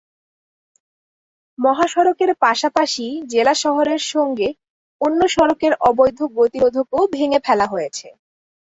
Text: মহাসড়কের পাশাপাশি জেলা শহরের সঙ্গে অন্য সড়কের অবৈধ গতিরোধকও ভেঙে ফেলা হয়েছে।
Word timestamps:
মহাসড়কের 1.59 2.31
পাশাপাশি 2.43 3.05
জেলা 3.31 3.53
শহরের 3.63 4.01
সঙ্গে 4.13 4.47
অন্য 5.01 5.19
সড়কের 5.27 5.73
অবৈধ 5.89 6.19
গতিরোধকও 6.37 7.01
ভেঙে 7.15 7.39
ফেলা 7.45 7.65
হয়েছে। 7.67 8.07